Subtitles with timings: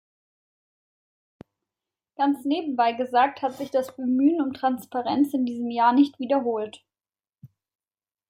[2.17, 6.83] Ganz nebenbei gesagt, hat sich das Bemühen um Transparenz in diesem Jahr nicht wiederholt.